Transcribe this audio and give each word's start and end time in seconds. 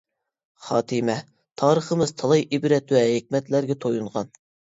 خاتىمە: 0.67 1.17
تارىخىمىز 1.63 2.15
تالاي 2.23 2.43
ئىبرەت 2.57 2.95
ۋە 2.97 3.05
ھېكمەتلەرگە 3.13 3.79
تويۇنغان! 3.85 4.35